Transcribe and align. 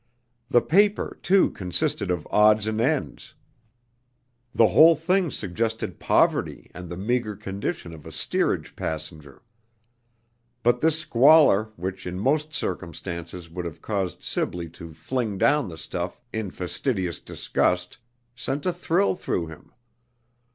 The 0.49 0.63
paper, 0.63 1.19
too, 1.21 1.51
consisted 1.51 2.09
of 2.09 2.27
odds 2.31 2.65
and 2.65 2.81
ends. 2.81 3.35
The 4.51 4.69
whole 4.69 4.95
thing 4.95 5.29
suggested 5.29 5.99
poverty 5.99 6.71
and 6.73 6.89
the 6.89 6.97
meager 6.97 7.35
condition 7.35 7.93
of 7.93 8.07
a 8.07 8.11
steerage 8.11 8.75
passenger. 8.75 9.43
But 10.63 10.81
this 10.81 10.97
squalor, 10.97 11.65
which 11.75 12.07
in 12.07 12.17
most 12.17 12.51
circumstances 12.51 13.47
would 13.51 13.65
have 13.65 13.83
caused 13.83 14.23
Sibley 14.23 14.69
to 14.69 14.91
fling 14.91 15.37
down 15.37 15.69
the 15.69 15.77
stuff 15.77 16.19
in 16.33 16.49
fastidious 16.49 17.19
disgust, 17.19 17.99
sent 18.35 18.65
a 18.65 18.73
thrill 18.73 19.13
through 19.13 19.45
him. 19.49 19.71